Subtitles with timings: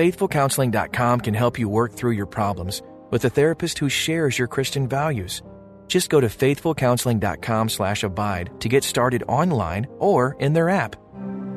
[0.00, 4.88] FaithfulCounseling.com can help you work through your problems with a therapist who shares your Christian
[4.88, 5.42] values.
[5.88, 10.96] Just go to faithfulcounseling.com/abide to get started online or in their app.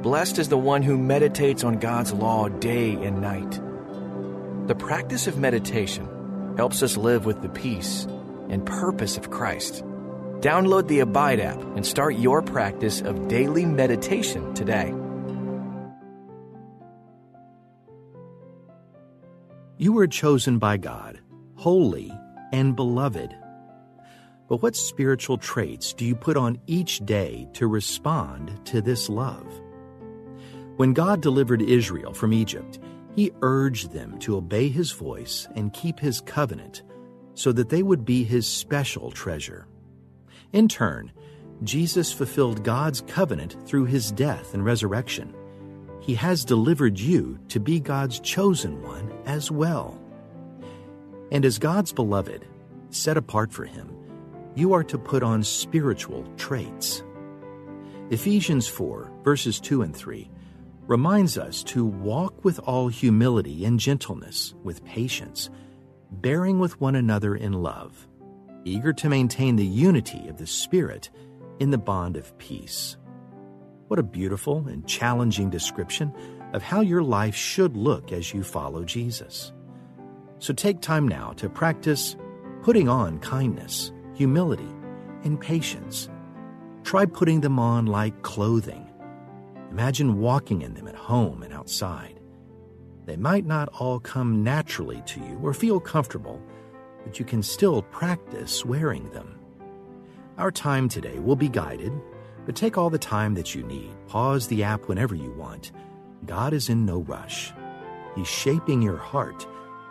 [0.02, 3.62] Blessed is the one who meditates on God's law day and night.
[4.68, 6.06] The practice of meditation
[6.58, 8.06] helps us live with the peace
[8.50, 9.86] and purpose of Christ.
[10.42, 14.94] Download the Abide app and start your practice of daily meditation today.
[19.78, 21.20] You were chosen by God,
[21.56, 22.14] holy
[22.52, 23.36] and beloved.
[24.48, 29.48] But what spiritual traits do you put on each day to respond to this love?
[30.76, 32.78] When God delivered Israel from Egypt,
[33.16, 36.84] He urged them to obey His voice and keep His covenant
[37.34, 39.68] so that they would be His special treasure.
[40.52, 41.12] In turn,
[41.64, 45.34] Jesus fulfilled God's covenant through His death and resurrection.
[46.04, 49.98] He has delivered you to be God's chosen one as well.
[51.32, 52.46] And as God's beloved,
[52.90, 53.90] set apart for Him,
[54.54, 57.04] you are to put on spiritual traits.
[58.10, 60.30] Ephesians 4, verses 2 and 3,
[60.88, 65.50] reminds us to walk with all humility and gentleness, with patience,
[66.12, 68.10] bearing with one another in love,
[68.66, 71.10] eager to maintain the unity of the Spirit
[71.60, 72.98] in the bond of peace.
[73.94, 76.12] What a beautiful and challenging description
[76.54, 79.54] of how your life should look as you follow Jesus.
[80.40, 82.16] So take time now to practice
[82.64, 84.68] putting on kindness humility,
[85.24, 86.10] and patience.
[86.84, 88.90] Try putting them on like clothing.
[89.70, 92.20] Imagine walking in them at home and outside.
[93.06, 96.42] They might not all come naturally to you or feel comfortable,
[97.04, 99.40] but you can still practice wearing them.
[100.40, 101.94] Our time today will be guided,
[102.46, 103.92] but take all the time that you need.
[104.08, 105.72] Pause the app whenever you want.
[106.26, 107.52] God is in no rush.
[108.16, 109.46] He's shaping your heart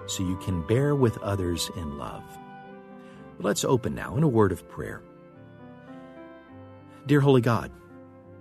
[0.06, 2.22] so you can bear with others in love.
[3.38, 5.02] Let's open now in a word of prayer.
[7.06, 7.70] Dear Holy God,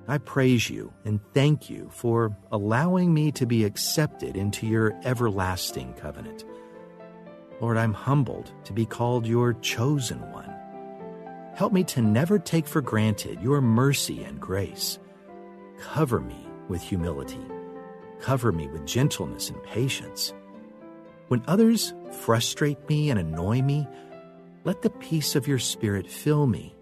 [0.07, 5.93] I praise you and thank you for allowing me to be accepted into your everlasting
[5.93, 6.43] covenant.
[7.59, 10.50] Lord, I'm humbled to be called your chosen one.
[11.55, 14.99] Help me to never take for granted your mercy and grace.
[15.79, 17.45] Cover me with humility.
[18.19, 20.33] Cover me with gentleness and patience.
[21.27, 23.87] When others frustrate me and annoy me,
[24.63, 26.75] let the peace of your Spirit fill me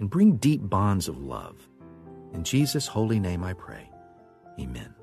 [0.00, 1.68] and bring deep bonds of love.
[2.34, 3.90] In Jesus' holy name I pray.
[4.60, 4.94] Amen.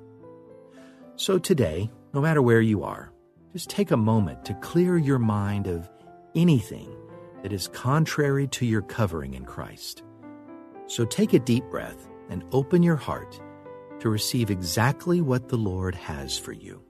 [1.15, 3.11] So today, no matter where you are,
[3.53, 5.89] just take a moment to clear your mind of
[6.35, 6.93] anything
[7.45, 10.01] that is contrary to your covering in Christ.
[10.87, 13.39] So take a deep breath and open your heart
[13.99, 16.81] to receive exactly what the Lord has for you.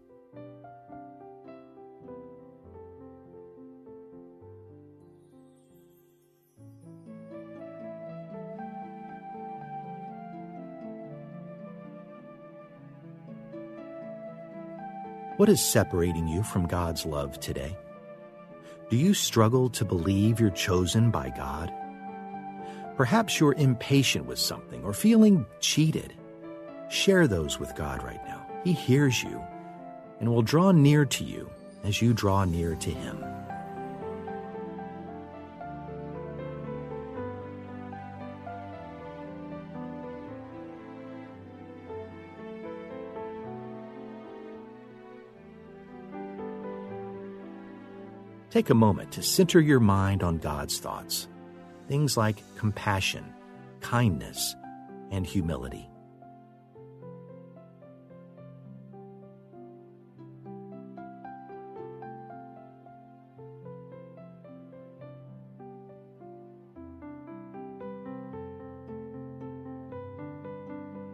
[15.36, 17.76] What is separating you from God's love today?
[18.88, 21.74] Do you struggle to believe you're chosen by God?
[22.96, 26.14] Perhaps you're impatient with something or feeling cheated.
[26.90, 28.46] Share those with God right now.
[28.64, 29.42] He hears you
[30.20, 31.50] and will draw near to you
[31.84, 33.24] as you draw near to Him.
[48.56, 51.28] Take a moment to center your mind on God's thoughts,
[51.90, 53.26] things like compassion,
[53.82, 54.56] kindness,
[55.12, 55.90] and humility.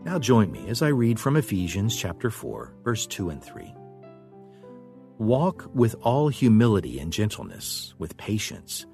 [0.06, 3.74] Now join me as I read from Ephesians chapter 4, verse 2 and 3.
[5.22, 8.88] Walk with all humility and gentleness, with patience,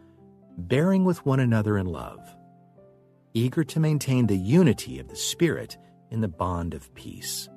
[0.58, 2.20] bearing with one another in love,
[3.34, 5.78] eager to maintain the unity of the Spirit
[6.12, 7.48] in the bond of peace.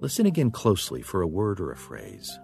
[0.00, 2.38] Listen again closely for a word or a phrase.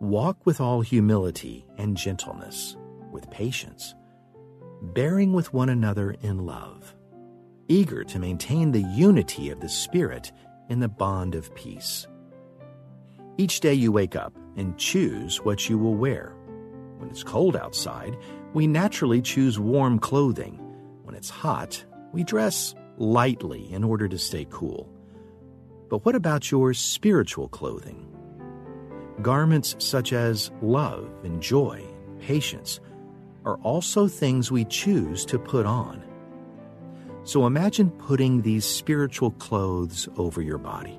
[0.00, 2.76] Walk with all humility and gentleness,
[3.12, 3.94] with patience,
[4.82, 6.96] bearing with one another in love,
[7.68, 10.32] eager to maintain the unity of the Spirit
[10.68, 12.08] in the bond of peace.
[13.38, 16.34] Each day you wake up and choose what you will wear.
[16.98, 18.16] When it's cold outside,
[18.52, 20.58] we naturally choose warm clothing.
[21.04, 21.82] When it's hot,
[22.12, 24.88] we dress lightly in order to stay cool.
[25.88, 28.06] But what about your spiritual clothing?
[29.22, 32.80] Garments such as love and joy and patience
[33.44, 36.02] are also things we choose to put on.
[37.24, 40.98] So imagine putting these spiritual clothes over your body.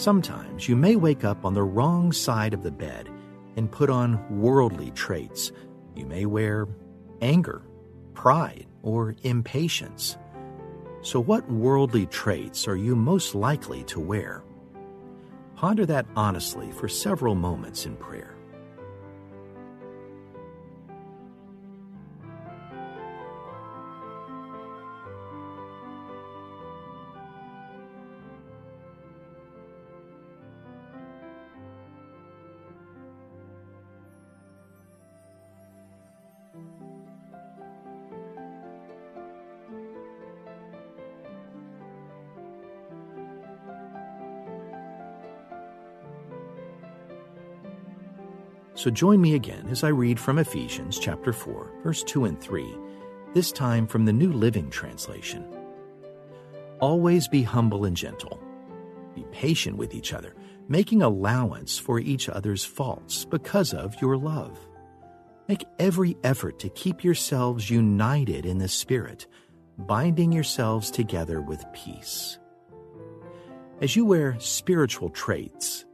[0.00, 3.10] Sometimes you may wake up on the wrong side of the bed
[3.56, 5.52] and put on worldly traits.
[5.94, 6.66] You may wear
[7.20, 7.60] anger,
[8.14, 10.16] pride, or impatience.
[11.02, 14.42] So, what worldly traits are you most likely to wear?
[15.54, 18.39] Ponder that honestly for several moments in prayer.
[48.80, 52.66] So join me again as I read from Ephesians chapter 4, verse 2 and 3,
[53.34, 55.44] this time from the New Living Translation.
[56.80, 58.40] Always be humble and gentle.
[59.14, 60.34] Be patient with each other,
[60.66, 64.58] making allowance for each other's faults because of your love.
[65.46, 69.26] Make every effort to keep yourselves united in the Spirit,
[69.76, 72.38] binding yourselves together with peace.
[73.82, 75.84] As you wear spiritual traits,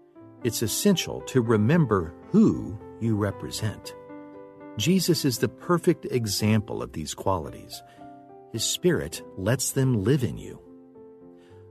[0.45, 3.95] it's essential to remember who you represent.
[4.77, 7.83] Jesus is the perfect example of these qualities.
[8.53, 10.61] His Spirit lets them live in you.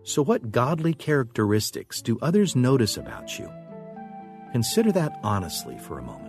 [0.04, 3.52] So, what godly characteristics do others notice about you?
[4.52, 6.25] Consider that honestly for a moment.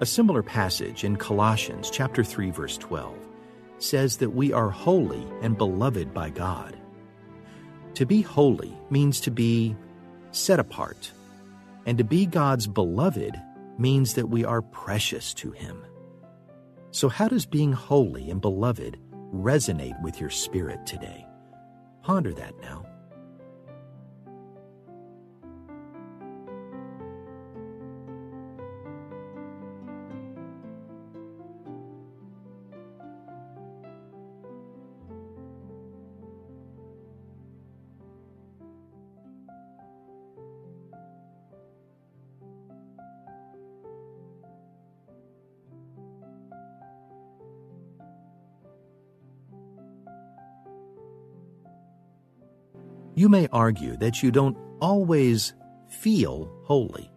[0.00, 3.16] A similar passage in Colossians chapter 3 verse 12
[3.78, 6.76] says that we are holy and beloved by God.
[7.94, 9.76] To be holy means to be
[10.32, 11.12] set apart,
[11.86, 13.40] and to be God's beloved
[13.78, 15.80] means that we are precious to him.
[16.90, 18.98] So how does being holy and beloved
[19.32, 21.24] resonate with your spirit today?
[22.02, 22.84] Ponder that now.
[53.16, 55.54] You may argue that you don't always
[55.88, 57.10] feel holy.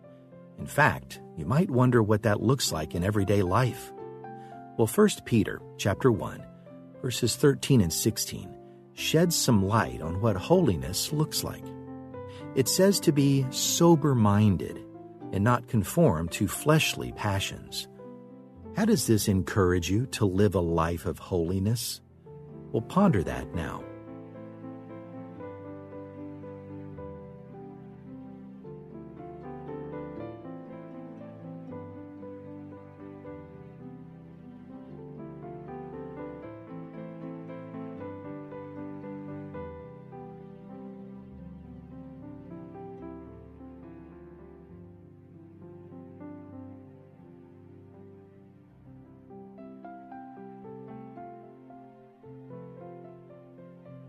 [0.60, 3.92] In fact, you might wonder what that looks like in everyday life.
[4.78, 6.44] Well, 1 Peter chapter 1,
[7.02, 8.56] verses 13 and 16
[8.94, 11.66] sheds some light on what holiness looks like.
[12.54, 14.84] It says to be sober-minded
[15.34, 17.88] and not conform to fleshly passions.
[18.76, 22.02] How does this encourage you to live a life of holiness?
[22.72, 23.84] Well, ponder that now.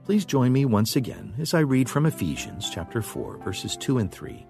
[0.08, 4.10] Please join me once again as I read from Ephesians chapter 4 verses 2 and
[4.10, 4.46] 3,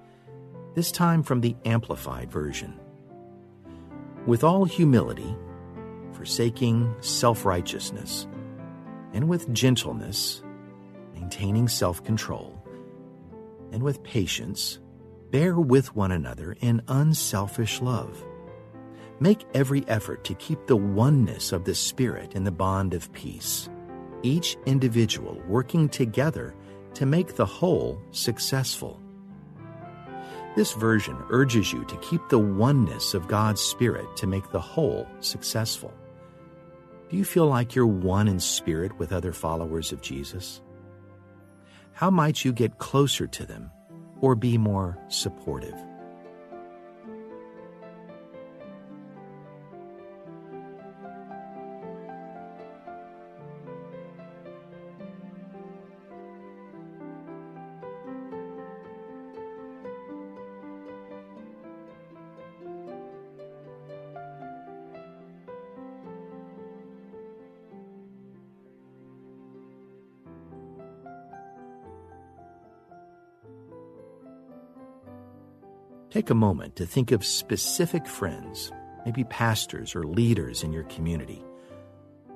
[0.77, 2.79] this time from the Amplified Version.
[4.25, 5.37] With all humility,
[6.13, 8.29] forsaking self-righteousness,
[9.13, 10.45] and with gentleness,
[11.13, 12.65] maintaining self-control,
[13.73, 14.79] and with patience,
[15.33, 18.25] bear with one another in unselfish love.
[19.19, 23.69] Make every effort to keep the oneness of the Spirit in the bond of peace,
[24.23, 26.55] each individual working together
[26.95, 29.01] to make the whole successful.
[30.57, 35.07] This version urges you to keep the oneness of God's Spirit to make the whole
[35.21, 35.95] successful.
[37.09, 40.61] Do you feel like you're one in spirit with other followers of Jesus?
[41.93, 43.71] How might you get closer to them
[44.21, 45.75] or be more supportive?
[76.19, 78.73] Take a moment to think of specific friends,
[79.07, 81.45] maybe pastors or leaders in your community.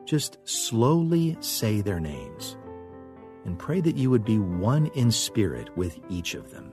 [0.05, 2.57] Just slowly say their names
[3.45, 6.72] and pray that you would be one in spirit with each of them.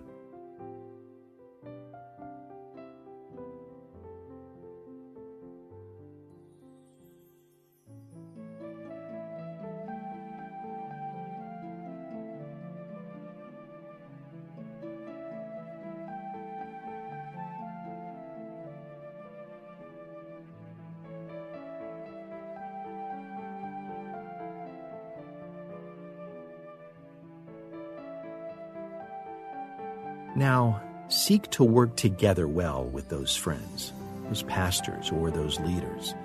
[30.39, 33.91] Now, seek to work together well with those friends,
[34.23, 36.15] those pastors, or those leaders.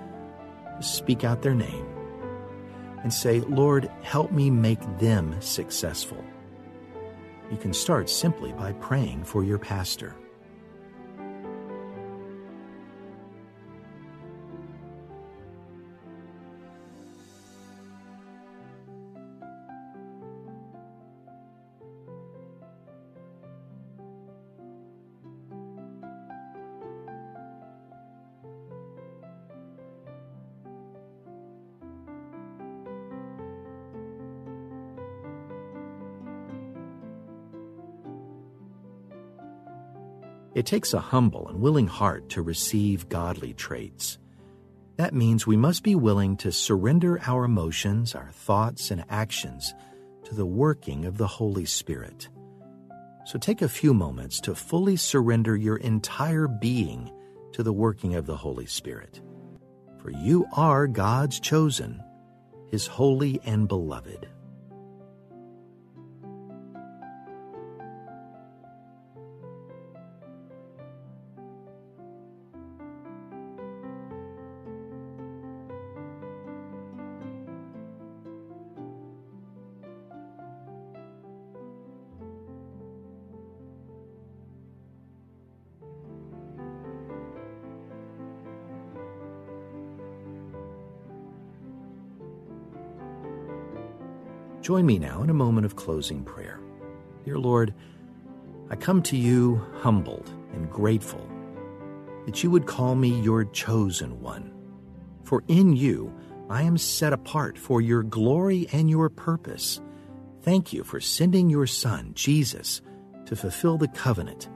[0.79, 1.85] Speak out their name
[3.03, 6.23] and say, Lord, help me make them successful.
[7.51, 10.15] You can start simply by praying for your pastor.
[40.55, 44.17] It takes a humble and willing heart to receive godly traits.
[44.95, 49.73] That means we must be willing to surrender our emotions, our thoughts, and actions
[50.23, 52.29] to the working of the Holy Spirit.
[53.25, 57.11] So take a few moments to fully surrender your entire being
[57.51, 59.21] to the working of the Holy Spirit.
[60.01, 62.01] For you are God's chosen,
[62.69, 64.29] His holy and beloved.
[94.65, 96.59] Join me now in a moment of closing prayer.
[97.23, 97.71] Dear Lord,
[98.71, 101.23] I come to you humbled and grateful
[102.25, 104.51] that you would call me your chosen one.
[105.23, 106.11] For in you
[106.49, 109.81] I am set apart for your glory and your purpose.
[110.41, 112.81] Thank you for sending your Son, Jesus,
[113.27, 114.49] to fulfill the covenant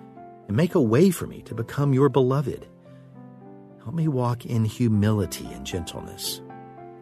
[0.47, 2.67] and make a way for me to become your beloved.
[3.83, 6.41] Help me walk in humility and gentleness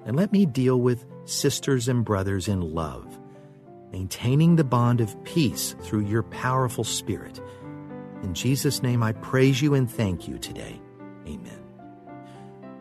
[0.05, 3.19] and let me deal with sisters and brothers in love,
[3.91, 7.41] maintaining the bond of peace through your powerful Spirit.
[8.23, 10.81] In Jesus' name, I praise you and thank you today.
[11.27, 11.61] Amen.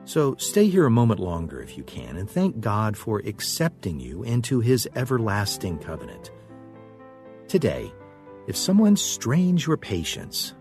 [0.05, 4.23] So stay here a moment longer if you can and thank God for accepting you
[4.23, 6.31] into his everlasting covenant.
[7.49, 7.93] Today,
[8.47, 10.55] if someone strains your patience,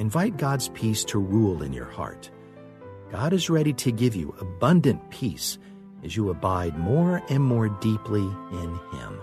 [0.00, 2.30] invite God's peace to rule in your heart.
[3.12, 5.58] God is ready to give you abundant peace
[6.04, 9.20] as you abide more and more deeply in Him.